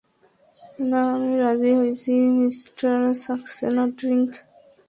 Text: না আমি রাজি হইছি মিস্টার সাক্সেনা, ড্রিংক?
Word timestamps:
না 0.89 1.01
আমি 1.15 1.33
রাজি 1.43 1.71
হইছি 1.79 2.13
মিস্টার 2.39 2.93
সাক্সেনা, 3.23 3.83
ড্রিংক? 3.97 4.31